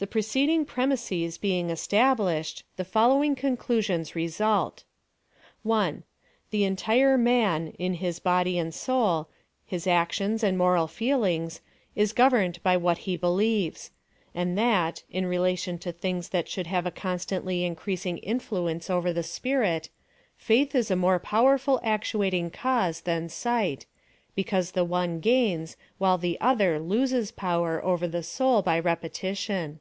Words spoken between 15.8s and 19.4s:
things that should have a constantly increasing influence over the